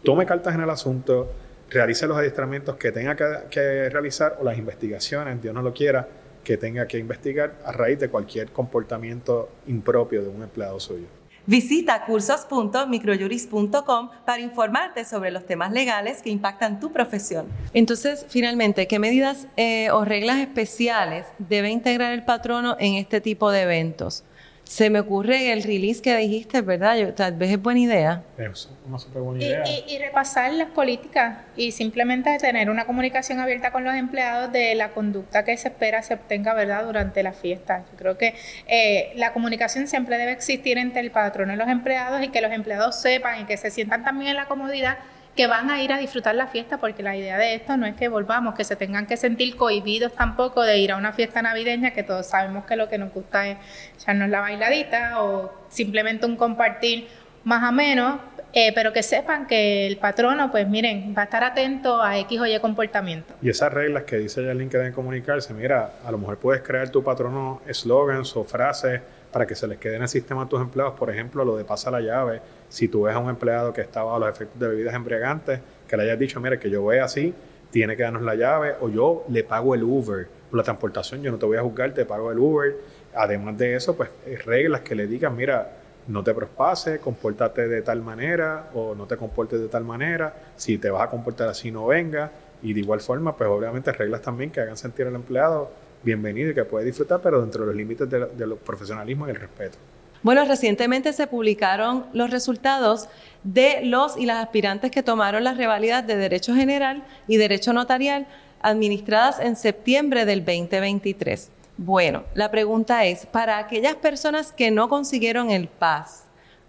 tome 0.03 0.25
cartas 0.25 0.55
en 0.55 0.61
el 0.61 0.69
asunto, 0.69 1.29
realice 1.69 2.07
los 2.07 2.17
adiestramientos 2.17 2.75
que 2.75 2.91
tenga 2.91 3.15
que, 3.15 3.89
realizar 3.89 4.37
o 4.39 4.43
las 4.43 4.57
investigaciones, 4.57 5.41
Dios 5.41 5.53
no 5.53 5.61
lo 5.61 5.73
quiera, 5.73 6.07
que 6.43 6.57
tenga 6.57 6.87
que 6.87 6.97
investigar 6.97 7.59
a 7.65 7.71
raíz 7.71 7.99
de 7.99 8.09
cualquier 8.09 8.51
comportamiento 8.51 9.49
impropio 9.67 10.21
de 10.21 10.29
un 10.29 10.43
empleado 10.43 10.79
suyo. 10.79 11.05
Visita 11.47 12.05
cursos.microjuris.com 12.05 14.09
para 14.25 14.41
informarte 14.41 15.05
sobre 15.05 15.31
los 15.31 15.43
temas 15.45 15.71
legales 15.71 16.21
que 16.21 16.29
impactan 16.29 16.79
tu 16.79 16.91
profesión. 16.91 17.47
Entonces, 17.73 18.27
finalmente, 18.29 18.87
¿qué 18.87 18.99
medidas 18.99 19.47
eh, 19.57 19.89
o 19.89 20.05
reglas 20.05 20.37
especiales 20.37 21.25
debe 21.39 21.71
integrar 21.71 22.13
el 22.13 22.23
patrono 22.23 22.77
en 22.79 22.93
este 22.93 23.21
tipo 23.21 23.49
de 23.49 23.63
eventos? 23.63 24.23
Se 24.63 24.89
me 24.89 24.99
ocurre 24.99 25.51
el 25.51 25.63
release 25.63 26.01
que 26.01 26.15
dijiste, 26.15 26.61
¿verdad? 26.61 26.95
Yo, 26.95 27.13
tal 27.13 27.33
vez 27.33 27.51
es 27.51 27.61
buena 27.61 27.81
idea. 27.81 28.23
Es 28.37 28.69
una 28.87 28.97
súper 28.99 29.21
buena 29.21 29.43
idea. 29.43 29.63
Y, 29.87 29.97
repasar 29.97 30.53
las 30.53 30.69
políticas 30.69 31.39
y 31.55 31.71
simplemente 31.71 32.37
tener 32.39 32.69
una 32.69 32.85
comunicación 32.85 33.39
abierta 33.39 33.71
con 33.71 33.83
los 33.83 33.93
empleados 33.95 34.51
de 34.51 34.73
la 34.75 34.91
conducta 34.91 35.43
que 35.43 35.57
se 35.57 35.67
espera 35.67 36.01
se 36.03 36.13
obtenga, 36.13 36.53
¿verdad?, 36.53 36.85
durante 36.85 37.21
la 37.21 37.33
fiesta. 37.33 37.83
Yo 37.91 37.97
creo 37.97 38.17
que 38.17 38.33
eh, 38.67 39.11
la 39.15 39.33
comunicación 39.33 39.87
siempre 39.87 40.17
debe 40.17 40.31
existir 40.31 40.77
entre 40.77 41.01
el 41.01 41.11
patrón 41.11 41.51
y 41.51 41.55
los 41.55 41.67
empleados 41.67 42.23
y 42.23 42.29
que 42.29 42.41
los 42.41 42.51
empleados 42.51 42.99
sepan 42.99 43.41
y 43.41 43.45
que 43.45 43.57
se 43.57 43.71
sientan 43.71 44.03
también 44.03 44.31
en 44.31 44.37
la 44.37 44.45
comodidad 44.45 44.97
que 45.35 45.47
van 45.47 45.69
a 45.69 45.81
ir 45.81 45.93
a 45.93 45.97
disfrutar 45.97 46.35
la 46.35 46.47
fiesta, 46.47 46.77
porque 46.77 47.03
la 47.03 47.15
idea 47.15 47.37
de 47.37 47.55
esto 47.55 47.77
no 47.77 47.85
es 47.85 47.95
que 47.95 48.09
volvamos, 48.09 48.53
que 48.55 48.63
se 48.63 48.75
tengan 48.75 49.07
que 49.07 49.15
sentir 49.15 49.55
cohibidos 49.55 50.13
tampoco 50.13 50.61
de 50.61 50.77
ir 50.77 50.91
a 50.91 50.97
una 50.97 51.13
fiesta 51.13 51.41
navideña, 51.41 51.91
que 51.91 52.03
todos 52.03 52.27
sabemos 52.27 52.65
que 52.65 52.75
lo 52.75 52.89
que 52.89 52.97
nos 52.97 53.13
gusta 53.13 53.47
es 53.47 53.57
echarnos 53.97 54.29
la 54.29 54.41
bailadita 54.41 55.21
o 55.23 55.51
simplemente 55.69 56.25
un 56.25 56.35
compartir 56.35 57.07
más 57.43 57.67
o 57.67 57.71
menos, 57.71 58.19
eh, 58.53 58.73
pero 58.75 58.91
que 58.91 59.01
sepan 59.01 59.47
que 59.47 59.87
el 59.87 59.97
patrono, 59.97 60.51
pues 60.51 60.67
miren, 60.67 61.15
va 61.17 61.21
a 61.21 61.25
estar 61.25 61.43
atento 61.43 62.01
a 62.01 62.17
X 62.19 62.41
o 62.41 62.45
Y 62.45 62.59
comportamiento. 62.59 63.33
Y 63.41 63.49
esas 63.49 63.71
reglas 63.71 64.03
que 64.03 64.17
dice 64.17 64.43
Yalin 64.43 64.69
que 64.69 64.77
deben 64.77 64.91
comunicarse, 64.91 65.53
mira, 65.53 65.93
a 66.05 66.11
lo 66.11 66.17
mejor 66.17 66.37
puedes 66.37 66.61
crear 66.61 66.89
tu 66.89 67.01
patrono 67.01 67.61
eslogans 67.65 68.35
o 68.35 68.43
frases 68.43 69.01
para 69.31 69.47
que 69.47 69.55
se 69.55 69.67
les 69.67 69.77
quede 69.77 69.95
en 69.95 70.01
el 70.01 70.09
sistema 70.09 70.43
a 70.43 70.49
tus 70.49 70.61
empleados, 70.61 70.93
por 70.97 71.09
ejemplo, 71.09 71.45
lo 71.45 71.55
de 71.55 71.63
pasa 71.63 71.89
la 71.89 72.01
llave, 72.01 72.41
si 72.69 72.87
tú 72.87 73.03
ves 73.03 73.15
a 73.15 73.19
un 73.19 73.29
empleado 73.29 73.73
que 73.73 73.81
está 73.81 74.03
bajo 74.03 74.19
los 74.19 74.29
efectos 74.29 74.59
de 74.59 74.67
bebidas 74.67 74.93
embriagantes, 74.93 75.59
que 75.87 75.97
le 75.97 76.03
hayas 76.03 76.19
dicho, 76.19 76.39
mire, 76.39 76.59
que 76.59 76.69
yo 76.69 76.81
voy 76.81 76.97
así, 76.97 77.33
tiene 77.71 77.95
que 77.95 78.03
darnos 78.03 78.21
la 78.21 78.35
llave, 78.35 78.75
o 78.81 78.89
yo 78.89 79.25
le 79.29 79.43
pago 79.43 79.73
el 79.73 79.83
Uber 79.83 80.27
por 80.49 80.57
la 80.57 80.63
transportación, 80.63 81.21
yo 81.21 81.31
no 81.31 81.37
te 81.37 81.45
voy 81.45 81.57
a 81.57 81.61
juzgar, 81.61 81.93
te 81.93 82.05
pago 82.05 82.31
el 82.31 82.39
Uber. 82.39 82.75
Además 83.15 83.57
de 83.57 83.75
eso, 83.75 83.95
pues 83.95 84.09
reglas 84.45 84.81
que 84.81 84.95
le 84.95 85.07
digan, 85.07 85.35
mira, 85.35 85.71
no 86.07 86.23
te 86.23 86.33
prospases, 86.33 86.99
compórtate 86.99 87.67
de 87.67 87.81
tal 87.81 88.01
manera 88.01 88.69
o 88.73 88.95
no 88.95 89.05
te 89.05 89.17
comportes 89.17 89.59
de 89.59 89.67
tal 89.67 89.83
manera, 89.83 90.33
si 90.55 90.77
te 90.77 90.89
vas 90.89 91.03
a 91.03 91.09
comportar 91.09 91.47
así 91.47 91.71
no 91.71 91.87
venga, 91.87 92.31
y 92.61 92.73
de 92.73 92.81
igual 92.81 92.99
forma, 92.99 93.35
pues 93.35 93.49
obviamente 93.49 93.91
reglas 93.91 94.21
también 94.21 94.51
que 94.51 94.59
hagan 94.61 94.77
sentir 94.77 95.07
al 95.07 95.15
empleado 95.15 95.71
bienvenido 96.03 96.51
y 96.51 96.53
que 96.53 96.65
puede 96.65 96.85
disfrutar, 96.85 97.21
pero 97.21 97.41
dentro 97.41 97.61
de 97.61 97.67
los 97.67 97.75
límites 97.75 98.09
del 98.09 98.29
de 98.35 98.55
profesionalismo 98.55 99.27
y 99.27 99.31
el 99.31 99.35
respeto. 99.35 99.77
Bueno, 100.23 100.45
recientemente 100.45 101.13
se 101.13 101.25
publicaron 101.25 102.05
los 102.13 102.29
resultados 102.29 103.09
de 103.43 103.81
los 103.83 104.17
y 104.17 104.25
las 104.27 104.43
aspirantes 104.43 104.91
que 104.91 105.01
tomaron 105.01 105.43
las 105.43 105.57
revalidas 105.57 106.05
de 106.05 106.15
Derecho 106.15 106.53
General 106.53 107.03
y 107.27 107.37
Derecho 107.37 107.73
Notarial 107.73 108.27
administradas 108.61 109.39
en 109.39 109.55
septiembre 109.55 110.25
del 110.25 110.45
2023. 110.45 111.49
Bueno, 111.77 112.23
la 112.35 112.51
pregunta 112.51 113.05
es, 113.05 113.25
para 113.25 113.57
aquellas 113.57 113.95
personas 113.95 114.51
que 114.51 114.69
no 114.69 114.89
consiguieron 114.89 115.49
el 115.49 115.67
PAS, 115.67 116.25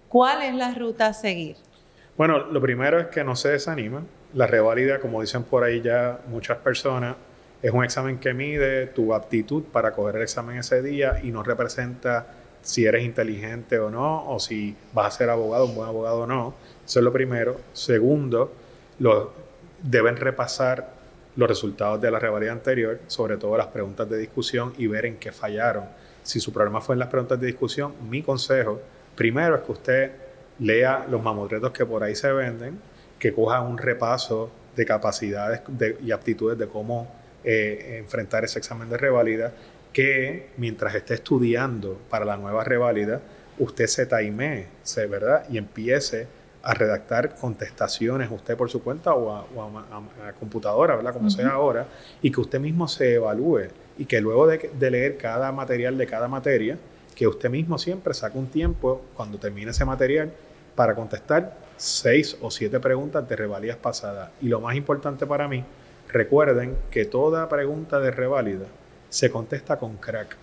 ¿cuál 0.08 0.40
es 0.40 0.54
la 0.54 0.72
ruta 0.72 1.08
a 1.08 1.12
seguir? 1.12 1.56
Bueno, 2.16 2.38
lo 2.38 2.60
primero 2.62 2.98
es 2.98 3.08
que 3.08 3.22
no 3.22 3.36
se 3.36 3.50
desanimen. 3.50 4.06
La 4.32 4.46
revalida, 4.46 5.00
como 5.00 5.20
dicen 5.20 5.42
por 5.42 5.64
ahí 5.64 5.82
ya 5.82 6.20
muchas 6.28 6.56
personas, 6.58 7.16
es 7.62 7.72
un 7.72 7.84
examen 7.84 8.18
que 8.18 8.34
mide 8.34 8.88
tu 8.88 9.14
aptitud 9.14 9.62
para 9.64 9.92
coger 9.92 10.16
el 10.16 10.22
examen 10.22 10.58
ese 10.58 10.82
día 10.82 11.20
y 11.22 11.30
no 11.30 11.42
representa 11.42 12.26
si 12.60 12.86
eres 12.86 13.04
inteligente 13.04 13.78
o 13.78 13.90
no, 13.90 14.28
o 14.28 14.38
si 14.38 14.76
vas 14.92 15.14
a 15.14 15.18
ser 15.18 15.30
abogado, 15.30 15.66
un 15.66 15.74
buen 15.74 15.88
abogado 15.88 16.20
o 16.20 16.26
no. 16.26 16.54
Eso 16.84 16.98
es 16.98 17.04
lo 17.04 17.12
primero. 17.12 17.60
Segundo, 17.72 18.52
lo, 18.98 19.32
deben 19.82 20.16
repasar 20.16 20.90
los 21.36 21.48
resultados 21.48 22.00
de 22.00 22.10
la 22.10 22.18
revalida 22.18 22.52
anterior, 22.52 23.00
sobre 23.06 23.36
todo 23.36 23.56
las 23.56 23.68
preguntas 23.68 24.08
de 24.08 24.18
discusión 24.18 24.74
y 24.78 24.86
ver 24.86 25.06
en 25.06 25.16
qué 25.16 25.32
fallaron. 25.32 25.84
Si 26.22 26.40
su 26.40 26.52
problema 26.52 26.80
fue 26.80 26.94
en 26.94 27.00
las 27.00 27.08
preguntas 27.08 27.40
de 27.40 27.46
discusión, 27.46 27.94
mi 28.08 28.22
consejo, 28.22 28.80
primero 29.16 29.56
es 29.56 29.62
que 29.62 29.72
usted 29.72 30.12
lea 30.58 31.06
los 31.10 31.22
mamotretos 31.22 31.72
que 31.72 31.86
por 31.86 32.02
ahí 32.02 32.14
se 32.14 32.32
venden, 32.32 32.78
que 33.18 33.32
coja 33.32 33.60
un 33.60 33.78
repaso 33.78 34.50
de 34.76 34.84
capacidades 34.84 35.62
y 36.02 36.12
aptitudes 36.12 36.58
de 36.58 36.66
cómo 36.66 37.21
eh, 37.44 37.96
enfrentar 37.98 38.44
ese 38.44 38.58
examen 38.58 38.88
de 38.88 38.96
revalida 38.96 39.52
que 39.92 40.48
mientras 40.56 40.94
esté 40.94 41.14
estudiando 41.14 41.98
para 42.08 42.24
la 42.24 42.36
nueva 42.36 42.64
reválida, 42.64 43.20
usted 43.58 43.86
se 43.86 44.06
taimee, 44.06 44.66
¿verdad? 45.08 45.44
Y 45.50 45.58
empiece 45.58 46.26
a 46.62 46.74
redactar 46.74 47.34
contestaciones 47.34 48.30
usted 48.30 48.56
por 48.56 48.70
su 48.70 48.82
cuenta 48.82 49.14
o 49.14 49.34
a, 49.34 50.32
computadora, 50.38 50.96
¿verdad? 50.96 51.12
Como 51.12 51.28
sea 51.28 51.50
ahora, 51.50 51.86
y 52.22 52.30
que 52.30 52.40
usted 52.40 52.60
mismo 52.60 52.88
se 52.88 53.14
evalúe 53.14 53.68
y 53.98 54.06
que 54.06 54.20
luego 54.20 54.46
de, 54.46 54.70
de, 54.78 54.90
leer 54.90 55.16
cada 55.16 55.52
material 55.52 55.98
de 55.98 56.06
cada 56.06 56.28
materia, 56.28 56.78
que 57.14 57.26
usted 57.26 57.50
mismo 57.50 57.78
siempre 57.78 58.14
saque 58.14 58.38
un 58.38 58.46
tiempo 58.46 59.02
cuando 59.14 59.38
termine 59.38 59.72
ese 59.72 59.84
material 59.84 60.32
para 60.74 60.94
contestar 60.94 61.56
seis 61.76 62.36
o 62.40 62.50
siete 62.50 62.80
preguntas 62.80 63.28
de 63.28 63.36
revalías 63.36 63.76
pasadas. 63.76 64.30
Y 64.40 64.48
lo 64.48 64.60
más 64.60 64.76
importante 64.76 65.26
para 65.26 65.48
mí, 65.48 65.64
recuerden 66.12 66.76
que 66.90 67.04
toda 67.04 67.48
pregunta 67.48 67.98
de 67.98 68.10
reválida 68.10 68.66
se 69.08 69.30
contesta 69.30 69.78
con 69.78 69.96
crack, 69.96 70.36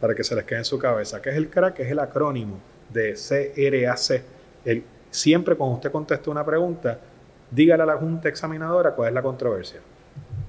para 0.00 0.14
que 0.14 0.24
se 0.24 0.34
les 0.34 0.44
quede 0.44 0.58
en 0.58 0.64
su 0.64 0.78
cabeza. 0.78 1.22
¿Qué 1.22 1.30
es 1.30 1.36
el 1.36 1.48
crack? 1.48 1.80
Es 1.80 1.90
el 1.90 1.98
acrónimo 1.98 2.58
de 2.92 3.14
CRAC. 3.14 4.22
El, 4.64 4.84
siempre 5.10 5.54
cuando 5.54 5.76
usted 5.76 5.92
conteste 5.92 6.30
una 6.30 6.44
pregunta, 6.44 6.98
dígale 7.50 7.82
a 7.82 7.86
la 7.86 7.96
junta 7.96 8.28
examinadora 8.28 8.92
cuál 8.92 9.08
es 9.08 9.14
la 9.14 9.22
controversia. 9.22 9.80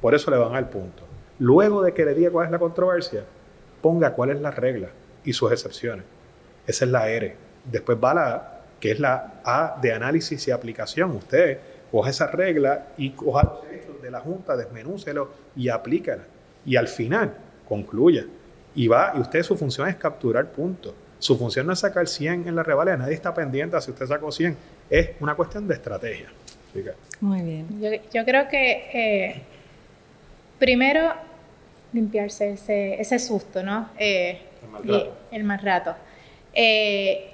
Por 0.01 0.13
eso 0.15 0.31
le 0.31 0.37
van 0.37 0.55
al 0.55 0.69
punto. 0.69 1.03
Luego 1.39 1.81
de 1.81 1.93
que 1.93 2.05
le 2.05 2.13
diga 2.13 2.31
cuál 2.31 2.45
es 2.45 2.51
la 2.51 2.59
controversia, 2.59 3.23
ponga 3.81 4.13
cuál 4.13 4.31
es 4.31 4.41
la 4.41 4.51
regla 4.51 4.89
y 5.23 5.33
sus 5.33 5.51
excepciones. 5.51 6.05
Esa 6.65 6.85
es 6.85 6.91
la 6.91 7.09
R. 7.09 7.35
Después 7.65 7.97
va 8.01 8.13
la 8.13 8.33
A, 8.33 8.61
que 8.79 8.91
es 8.91 8.99
la 8.99 9.41
A 9.43 9.77
de 9.81 9.93
análisis 9.93 10.47
y 10.47 10.51
aplicación. 10.51 11.11
Usted 11.11 11.59
coja 11.91 12.09
esa 12.09 12.27
regla 12.27 12.87
y 12.97 13.11
coja 13.11 13.43
los 13.43 13.71
hechos 13.71 13.92
de 14.03 14.11
la 14.11 14.19
Junta, 14.19 14.55
desmenúcelo 14.55 15.31
y 15.55 15.69
aplícala. 15.69 16.23
Y 16.65 16.75
al 16.75 16.87
final, 16.87 17.35
concluya. 17.67 18.25
Y 18.75 18.87
va, 18.87 19.13
y 19.15 19.19
usted 19.19 19.41
su 19.41 19.57
función 19.57 19.87
es 19.87 19.95
capturar 19.95 20.51
puntos. 20.51 20.93
Su 21.19 21.37
función 21.37 21.65
no 21.65 21.73
es 21.73 21.79
sacar 21.79 22.07
100 22.07 22.47
en 22.47 22.55
la 22.55 22.63
revalida, 22.63 22.97
nadie 22.97 23.13
está 23.13 23.33
pendiente 23.33 23.79
si 23.81 23.91
usted 23.91 24.05
sacó 24.05 24.31
100. 24.31 24.57
Es 24.89 25.11
una 25.19 25.35
cuestión 25.35 25.67
de 25.67 25.73
estrategia. 25.75 26.27
Muy 27.21 27.41
bien. 27.41 28.01
Yo, 28.11 28.25
creo 28.25 28.47
que 28.47 28.89
eh, 28.93 29.41
primero 30.59 31.13
limpiarse 31.93 32.53
ese, 32.53 32.99
ese 32.99 33.19
susto, 33.19 33.63
¿no? 33.63 33.89
Eh, 33.97 34.41
el 35.31 35.43
más 35.43 35.61
rato. 35.61 35.95
Eh, 36.53 37.29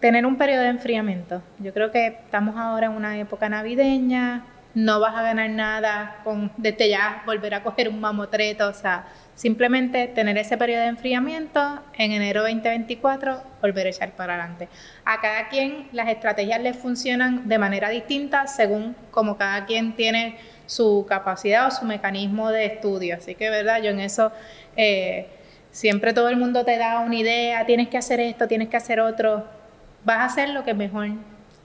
tener 0.00 0.24
un 0.24 0.36
periodo 0.36 0.62
de 0.62 0.68
enfriamiento. 0.68 1.42
Yo 1.58 1.72
creo 1.72 1.90
que 1.90 2.06
estamos 2.06 2.56
ahora 2.56 2.86
en 2.86 2.92
una 2.92 3.18
época 3.18 3.48
navideña, 3.48 4.44
no 4.76 5.00
vas 5.00 5.16
a 5.16 5.22
ganar 5.22 5.48
nada 5.48 6.18
con 6.22 6.52
desde 6.58 6.90
ya 6.90 7.22
volver 7.24 7.54
a 7.54 7.62
coger 7.62 7.88
un 7.88 7.98
mamotreto, 7.98 8.68
o 8.68 8.74
sea, 8.74 9.06
simplemente 9.34 10.06
tener 10.06 10.36
ese 10.36 10.58
periodo 10.58 10.82
de 10.82 10.88
enfriamiento, 10.88 11.80
en 11.94 12.12
enero 12.12 12.42
2024 12.42 13.42
volver 13.62 13.86
a 13.86 13.88
echar 13.88 14.10
para 14.12 14.34
adelante. 14.34 14.68
A 15.06 15.22
cada 15.22 15.48
quien 15.48 15.88
las 15.92 16.10
estrategias 16.10 16.60
les 16.60 16.76
funcionan 16.76 17.48
de 17.48 17.56
manera 17.56 17.88
distinta 17.88 18.46
según 18.48 18.94
como 19.10 19.38
cada 19.38 19.64
quien 19.64 19.96
tiene 19.96 20.36
su 20.66 21.06
capacidad 21.08 21.68
o 21.68 21.70
su 21.70 21.86
mecanismo 21.86 22.50
de 22.50 22.66
estudio, 22.66 23.16
así 23.16 23.34
que 23.34 23.48
verdad, 23.48 23.82
yo 23.82 23.90
en 23.90 24.00
eso... 24.00 24.30
Eh, 24.76 25.28
siempre 25.70 26.14
todo 26.14 26.30
el 26.30 26.36
mundo 26.36 26.64
te 26.64 26.78
da 26.78 27.00
una 27.00 27.16
idea, 27.16 27.66
tienes 27.66 27.88
que 27.88 27.98
hacer 27.98 28.18
esto, 28.18 28.48
tienes 28.48 28.68
que 28.68 28.78
hacer 28.78 28.98
otro, 28.98 29.44
vas 30.06 30.20
a 30.20 30.24
hacer 30.24 30.48
lo 30.48 30.64
que 30.64 30.72
mejor 30.72 31.08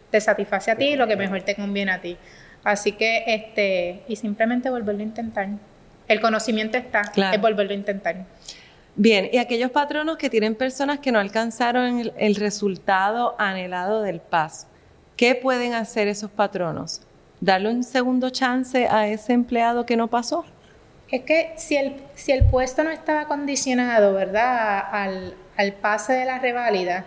te 0.09 0.19
satisface 0.19 0.69
a 0.69 0.75
ti, 0.75 0.97
lo 0.97 1.07
que 1.07 1.15
mejor 1.15 1.41
te 1.43 1.55
conviene 1.55 1.93
a 1.93 2.01
ti. 2.01 2.17
Así 2.63 2.91
que, 2.91 3.23
este, 3.27 4.03
y 4.07 4.15
simplemente 4.15 4.69
volverlo 4.69 5.01
a 5.01 5.05
intentar. 5.05 5.47
El 6.07 6.21
conocimiento 6.21 6.77
está, 6.77 7.01
es 7.33 7.41
volverlo 7.41 7.71
a 7.71 7.75
intentar. 7.75 8.25
Bien, 8.95 9.29
y 9.31 9.37
aquellos 9.37 9.71
patronos 9.71 10.17
que 10.17 10.29
tienen 10.29 10.55
personas 10.55 10.99
que 10.99 11.11
no 11.11 11.19
alcanzaron 11.19 12.11
el, 12.17 12.35
resultado 12.35 13.35
anhelado 13.39 14.01
del 14.01 14.19
PAS, 14.19 14.67
¿qué 15.15 15.33
pueden 15.33 15.73
hacer 15.73 16.07
esos 16.07 16.29
patronos? 16.29 17.01
¿Darle 17.39 17.69
un 17.69 17.83
segundo 17.83 18.29
chance 18.29 18.87
a 18.87 19.07
ese 19.07 19.33
empleado 19.33 19.85
que 19.85 19.95
no 19.95 20.07
pasó? 20.07 20.45
Es 21.09 21.23
que 21.23 21.53
si 21.57 21.77
el, 21.77 21.95
si 22.15 22.31
el 22.31 22.43
puesto 22.45 22.83
no 22.83 22.91
estaba 22.91 23.25
condicionado, 23.25 24.13
¿verdad?, 24.13 24.83
al, 24.91 25.33
al 25.57 25.73
pase 25.73 26.13
de 26.13 26.25
la 26.25 26.39
reválida, 26.39 27.05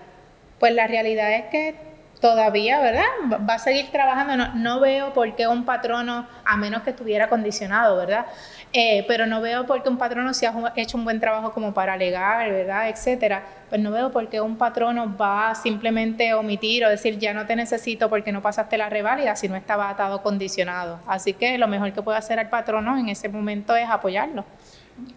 pues 0.59 0.75
la 0.75 0.87
realidad 0.87 1.33
es 1.35 1.45
que 1.51 1.84
todavía, 2.25 2.81
¿verdad? 2.81 3.05
Va 3.47 3.57
a 3.57 3.59
seguir 3.59 3.91
trabajando. 3.93 4.35
No, 4.35 4.55
no, 4.55 4.81
veo 4.81 5.13
por 5.13 5.37
qué 5.37 5.47
un 5.47 5.67
patrono, 5.67 6.27
a 6.47 6.57
menos 6.57 6.81
que 6.81 6.89
estuviera 6.89 7.29
condicionado, 7.29 7.99
¿verdad? 7.99 8.25
Eh, 8.73 9.05
pero 9.07 9.27
no 9.27 9.43
veo 9.43 9.67
por 9.67 9.83
qué 9.83 9.91
un 9.91 9.99
patrono, 9.99 10.33
si 10.33 10.47
ha 10.47 10.73
hecho 10.77 10.97
un 10.97 11.05
buen 11.05 11.21
trabajo 11.21 11.53
como 11.53 11.75
para 11.75 11.93
alegar, 11.93 12.51
¿verdad? 12.51 12.89
Etcétera. 12.89 13.43
Pues 13.69 13.79
no 13.79 13.91
veo 13.91 14.11
por 14.11 14.27
qué 14.31 14.41
un 14.41 14.57
patrono 14.57 15.15
va 15.15 15.51
a 15.51 15.55
simplemente 15.55 16.33
omitir 16.33 16.87
o 16.87 16.89
decir 16.89 17.19
ya 17.19 17.35
no 17.35 17.45
te 17.45 17.57
necesito 17.57 18.09
porque 18.09 18.33
no 18.33 18.41
pasaste 18.41 18.79
la 18.79 18.89
reválida 18.89 19.37
si 19.37 19.47
no 19.47 19.55
estaba 19.55 19.91
atado 19.91 20.23
condicionado. 20.23 21.01
Así 21.07 21.35
que 21.35 21.59
lo 21.59 21.69
mejor 21.69 21.93
que 21.93 22.01
puede 22.01 22.17
hacer 22.17 22.39
el 22.39 22.49
patrono 22.49 22.97
en 22.97 23.11
ese 23.11 23.29
momento 23.29 23.77
es 23.77 23.87
apoyarlo. 23.87 24.47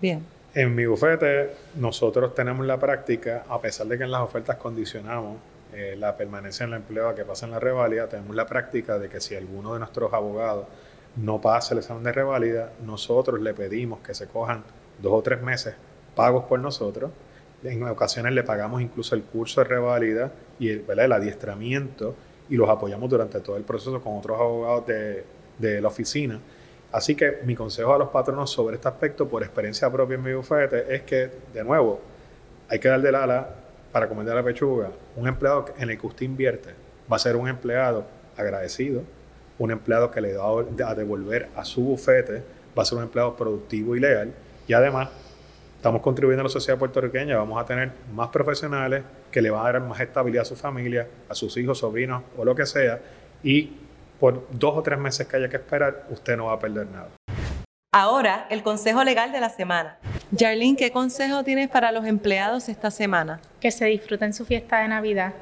Bien. 0.02 0.26
En 0.54 0.76
mi 0.76 0.86
bufete, 0.86 1.56
nosotros 1.76 2.36
tenemos 2.36 2.66
la 2.66 2.78
práctica, 2.78 3.46
a 3.48 3.62
pesar 3.62 3.88
de 3.88 3.98
que 3.98 4.04
en 4.04 4.12
las 4.12 4.22
ofertas 4.22 4.58
condicionamos 4.58 5.38
eh, 5.74 5.96
la 5.98 6.16
permanencia 6.18 6.64
en 6.64 6.72
el 6.72 6.78
empleo 6.78 7.10
a 7.10 7.16
que 7.16 7.26
pasa 7.26 7.46
en 7.46 7.52
la 7.52 7.60
reválida, 7.60 8.08
tenemos 8.08 8.36
la 8.36 8.46
práctica 8.46 9.00
de 9.00 9.10
que 9.10 9.20
si 9.20 9.36
alguno 9.36 9.74
de 9.74 9.80
nuestros 9.80 10.14
abogados 10.14 10.68
no 11.16 11.42
pasa 11.42 11.74
el 11.74 11.80
examen 11.80 12.04
de 12.04 12.12
reválida, 12.12 12.72
nosotros 12.86 13.42
le 13.42 13.54
pedimos 13.54 14.00
que 14.00 14.14
se 14.14 14.28
cojan 14.28 14.64
dos 15.02 15.14
o 15.14 15.22
tres 15.22 15.42
meses 15.42 15.76
pagos 16.16 16.46
por 16.46 16.60
nosotros. 16.60 17.12
En 17.64 17.84
ocasiones 17.84 18.34
le 18.34 18.44
pagamos 18.44 18.82
incluso 18.82 19.16
el 19.16 19.24
curso 19.24 19.62
de 19.62 19.68
reválida 19.68 20.32
y 20.60 20.70
el, 20.70 20.86
el 20.88 21.12
adiestramiento 21.12 22.16
y 22.50 22.56
los 22.56 22.70
apoyamos 22.70 23.10
durante 23.10 23.40
todo 23.40 23.58
el 23.58 23.64
proceso 23.64 24.00
con 24.02 24.18
otros 24.18 24.40
abogados 24.40 24.86
de, 24.86 25.26
de 25.58 25.82
la 25.82 25.88
oficina 25.88 26.40
Así 26.92 27.16
que 27.16 27.40
mi 27.44 27.56
consejo 27.56 27.94
a 27.94 27.98
los 27.98 28.10
patronos 28.10 28.50
sobre 28.50 28.76
este 28.76 28.88
aspecto, 28.88 29.28
por 29.28 29.44
experiencia 29.44 29.92
propia 29.92 30.16
en 30.16 30.24
mi 30.24 30.34
bufete, 30.34 30.96
es 30.96 31.02
que, 31.04 31.30
de 31.54 31.64
nuevo, 31.64 32.00
hay 32.70 32.80
que 32.80 32.88
dar 32.88 33.02
del 33.02 33.16
ala 33.16 33.50
para 33.91 34.08
comer 34.08 34.25
la 34.25 34.44
pechuga. 34.44 34.89
Un 35.15 35.27
empleado 35.27 35.65
en 35.77 35.89
el 35.89 35.98
que 35.98 36.08
usted 36.08 36.25
invierte 36.25 36.74
va 37.12 37.15
a 37.15 37.20
ser 37.20 37.36
un 37.36 37.48
empleado 37.48 38.06
agradecido, 38.38 39.03
un 39.60 39.72
empleado 39.72 40.12
que 40.12 40.22
le 40.22 40.36
va 40.36 40.89
a 40.89 40.96
devolver 40.96 41.50
a 41.56 41.65
su 41.65 41.82
bufete, 41.82 42.44
va 42.77 42.84
a 42.84 42.86
ser 42.86 42.98
un 42.98 43.06
empleado 43.06 43.36
productivo 43.36 43.96
y 43.96 44.00
leal, 44.00 44.34
y 44.67 44.74
además 44.74 45.10
estamos 45.75 46.01
contribuyendo 46.01 46.41
a 46.41 46.44
la 46.44 46.50
sociedad 46.50 46.77
puertorriqueña, 46.77 47.38
vamos 47.38 47.62
a 47.62 47.65
tener 47.65 47.91
más 48.13 48.29
profesionales 48.29 49.03
que 49.32 49.41
le 49.41 49.50
van 49.50 49.65
a 49.65 49.72
dar 49.72 49.82
más 49.82 50.00
estabilidad 50.00 50.41
a 50.41 50.46
su 50.46 50.56
familia, 50.56 51.08
a 51.29 51.36
sus 51.36 51.56
hijos, 51.58 51.79
sobrinos 51.79 52.24
o 52.38 52.46
lo 52.46 52.56
que 52.56 52.65
sea, 52.65 53.00
y 53.44 53.72
por 54.20 54.48
dos 54.51 54.75
o 54.75 54.84
tres 54.84 55.00
meses 55.00 55.27
que 55.27 55.38
haya 55.38 55.50
que 55.50 55.58
esperar, 55.58 56.06
usted 56.10 56.36
no 56.36 56.46
va 56.46 56.53
a 56.53 56.60
perder 56.60 56.88
nada. 56.88 57.10
Ahora, 57.94 58.48
el 58.50 58.63
consejo 58.63 59.03
legal 59.03 59.32
de 59.32 59.39
la 59.39 59.50
semana. 59.50 59.98
Jarlene, 60.36 60.76
¿qué 60.76 60.92
consejo 60.92 61.44
tienes 61.44 61.70
para 61.70 61.92
los 61.92 62.06
empleados 62.06 62.68
esta 62.68 62.92
semana? 62.92 63.40
Que 63.62 63.72
se 63.72 63.86
disfruten 63.86 64.34
su 64.34 64.46
fiesta 64.46 64.82
de 64.82 64.90
Navidad, 64.90 65.34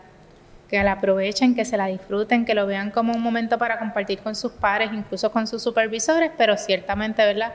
que 0.69 0.81
la 0.83 0.93
aprovechen, 0.93 1.55
que 1.55 1.65
se 1.65 1.75
la 1.75 1.87
disfruten, 1.87 2.45
que 2.45 2.53
lo 2.53 2.67
vean 2.67 2.91
como 2.91 3.13
un 3.13 3.21
momento 3.21 3.57
para 3.57 3.79
compartir 3.79 4.19
con 4.19 4.35
sus 4.35 4.51
pares, 4.51 4.91
incluso 4.93 5.31
con 5.31 5.47
sus 5.47 5.63
supervisores, 5.63 6.31
pero 6.37 6.55
ciertamente, 6.55 7.25
¿verdad? 7.25 7.53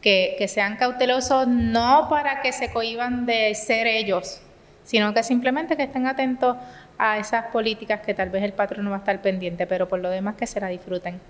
Que, 0.00 0.36
que 0.38 0.46
sean 0.46 0.76
cautelosos 0.76 1.48
no 1.48 2.06
para 2.08 2.40
que 2.40 2.52
se 2.52 2.70
cohiban 2.70 3.26
de 3.26 3.52
ser 3.56 3.88
ellos, 3.88 4.40
sino 4.84 5.12
que 5.12 5.24
simplemente 5.24 5.76
que 5.76 5.84
estén 5.84 6.06
atentos 6.06 6.56
a 6.98 7.18
esas 7.18 7.46
políticas 7.46 8.00
que 8.00 8.14
tal 8.14 8.30
vez 8.30 8.44
el 8.44 8.52
patrón 8.52 8.84
no 8.84 8.90
va 8.90 8.96
a 8.96 8.98
estar 9.00 9.20
pendiente, 9.22 9.66
pero 9.66 9.88
por 9.88 9.98
lo 9.98 10.08
demás 10.08 10.36
que 10.36 10.46
se 10.46 10.60
la 10.60 10.68
disfruten. 10.68 11.20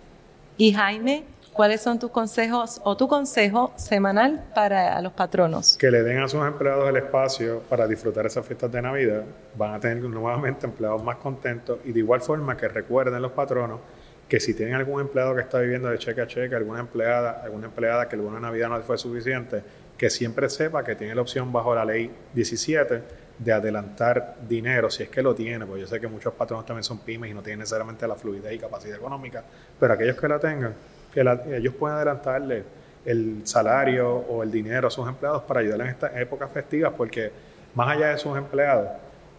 Y 0.58 0.74
Jaime, 0.74 1.24
¿cuáles 1.54 1.80
son 1.80 1.98
tus 1.98 2.10
consejos 2.10 2.80
o 2.84 2.96
tu 2.96 3.08
consejo 3.08 3.72
semanal 3.76 4.44
para 4.54 5.00
los 5.00 5.12
patronos? 5.12 5.78
Que 5.78 5.90
le 5.90 6.02
den 6.02 6.18
a 6.18 6.28
sus 6.28 6.44
empleados 6.44 6.88
el 6.88 6.96
espacio 6.96 7.62
para 7.70 7.86
disfrutar 7.86 8.26
esas 8.26 8.44
fiestas 8.44 8.70
de 8.70 8.82
Navidad. 8.82 9.22
Van 9.56 9.72
a 9.72 9.80
tener 9.80 10.02
nuevamente 10.02 10.66
empleados 10.66 11.02
más 11.02 11.16
contentos 11.16 11.78
y 11.84 11.92
de 11.92 12.00
igual 12.00 12.20
forma 12.20 12.56
que 12.56 12.68
recuerden 12.68 13.22
los 13.22 13.32
patronos 13.32 13.80
que 14.28 14.40
si 14.40 14.54
tienen 14.54 14.74
algún 14.74 15.00
empleado 15.00 15.34
que 15.34 15.42
está 15.42 15.60
viviendo 15.60 15.88
de 15.88 15.98
cheque 15.98 16.20
a 16.20 16.26
cheque, 16.26 16.54
alguna 16.54 16.80
empleada, 16.80 17.42
alguna 17.44 17.66
empleada 17.66 18.08
que 18.08 18.16
alguna 18.16 18.40
Navidad 18.40 18.68
no 18.68 18.80
fue 18.80 18.98
suficiente, 18.98 19.62
que 19.96 20.10
siempre 20.10 20.48
sepa 20.48 20.82
que 20.82 20.96
tiene 20.96 21.14
la 21.14 21.22
opción 21.22 21.52
bajo 21.52 21.74
la 21.74 21.84
ley 21.84 22.10
17 22.32 23.02
de 23.38 23.52
adelantar 23.52 24.36
dinero, 24.48 24.90
si 24.90 25.04
es 25.04 25.08
que 25.08 25.22
lo 25.22 25.34
tiene, 25.34 25.66
porque 25.66 25.82
yo 25.82 25.86
sé 25.86 26.00
que 26.00 26.08
muchos 26.08 26.32
patronos 26.34 26.64
también 26.66 26.84
son 26.84 26.98
pymes 26.98 27.30
y 27.30 27.34
no 27.34 27.42
tienen 27.42 27.60
necesariamente 27.60 28.08
la 28.08 28.14
fluidez 28.14 28.52
y 28.52 28.58
capacidad 28.58 28.96
económica, 28.96 29.44
pero 29.78 29.92
aquellos 29.92 30.16
que 30.16 30.28
la 30.28 30.38
tengan, 30.38 30.74
que 31.14 31.56
ellos 31.56 31.74
pueden 31.74 31.96
adelantarle 31.96 32.64
el 33.04 33.42
salario 33.44 34.08
o 34.10 34.42
el 34.42 34.50
dinero 34.50 34.88
a 34.88 34.90
sus 34.90 35.06
empleados 35.06 35.42
para 35.42 35.60
ayudarles 35.60 35.86
en 35.86 35.92
estas 35.92 36.16
épocas 36.16 36.50
festivas, 36.50 36.92
porque 36.96 37.30
más 37.74 37.88
allá 37.88 38.08
de 38.08 38.18
sus 38.18 38.36
empleados, 38.36 38.88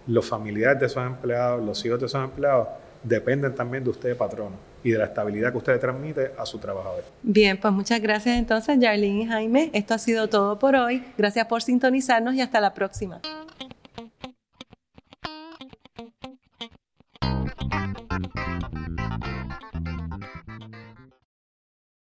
los 0.07 0.25
familiares 0.25 0.79
de 0.79 0.85
esos 0.85 1.05
empleados, 1.05 1.63
los 1.63 1.83
hijos 1.85 1.99
de 1.99 2.05
esos 2.05 2.23
empleados, 2.23 2.67
dependen 3.03 3.53
también 3.53 3.83
de 3.83 3.89
usted, 3.89 4.15
patrono, 4.15 4.55
y 4.83 4.91
de 4.91 4.99
la 4.99 5.05
estabilidad 5.05 5.51
que 5.51 5.57
usted 5.57 5.79
transmite 5.79 6.31
a 6.37 6.45
su 6.45 6.59
trabajador. 6.59 7.03
Bien, 7.23 7.59
pues 7.59 7.73
muchas 7.73 7.99
gracias 7.99 8.37
entonces, 8.37 8.77
Jarlene 8.79 9.23
y 9.23 9.25
Jaime. 9.25 9.71
Esto 9.73 9.95
ha 9.95 9.97
sido 9.97 10.27
todo 10.27 10.59
por 10.59 10.75
hoy. 10.75 11.03
Gracias 11.17 11.47
por 11.47 11.63
sintonizarnos 11.63 12.35
y 12.35 12.41
hasta 12.41 12.61
la 12.61 12.73
próxima. 12.73 13.21